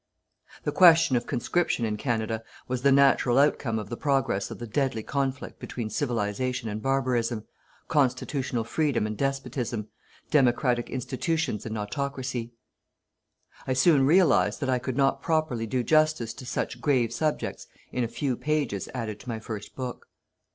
[0.63, 4.65] The question of conscription in Canada was the natural outcome of the progress of the
[4.65, 7.45] deadly conflict between Civilization and barbarism,
[7.87, 9.89] constitutional Freedom and despotism,
[10.31, 12.51] democratic institutions and autocracy.
[13.67, 18.03] I soon realized that I could not properly do justice to such grave subjects in
[18.03, 20.07] a few pages added to my first book.